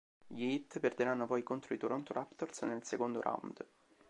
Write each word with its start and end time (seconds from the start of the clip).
Gli 0.25 0.45
Heat 0.45 0.79
perderanno 0.79 1.27
poi 1.27 1.43
contro 1.43 1.75
i 1.75 1.77
Toronto 1.77 2.11
Raptors 2.11 2.59
nel 2.63 2.83
secondo 2.83 3.21
round. 3.21 3.63